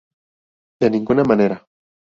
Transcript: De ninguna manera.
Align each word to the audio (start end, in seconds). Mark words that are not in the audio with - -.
De 0.79 0.89
ninguna 0.89 1.21
manera. 1.23 1.63